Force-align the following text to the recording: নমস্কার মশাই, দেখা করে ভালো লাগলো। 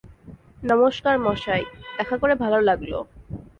নমস্কার 0.63 1.15
মশাই, 1.19 1.63
দেখা 1.97 2.15
করে 2.17 2.33
ভালো 2.35 2.59
লাগলো। 2.61 2.97